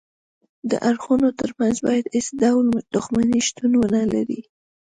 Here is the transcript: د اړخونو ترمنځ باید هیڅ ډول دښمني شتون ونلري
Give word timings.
د 0.69 0.71
اړخونو 0.89 1.27
ترمنځ 1.39 1.75
باید 1.87 2.11
هیڅ 2.15 2.27
ډول 2.41 2.65
دښمني 2.95 3.39
شتون 3.47 3.71
ونلري 3.77 4.41